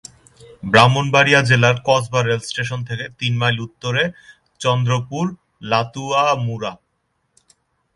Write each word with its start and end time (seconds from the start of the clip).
ব্রাহ্মণবাড়িয়া 0.63 1.39
জেলার 1.49 1.77
কসবা 1.85 2.19
রেলস্টেশন 2.21 2.79
থেকে 2.89 3.05
তিন 3.19 3.33
মাইল 3.41 3.57
উত্তরে 3.67 4.03
চন্দ্রপুর-লাতুয়ামুড়া। 4.61 6.73